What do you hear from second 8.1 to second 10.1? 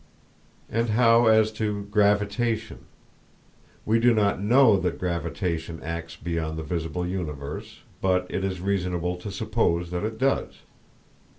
it is reasonable to suppose that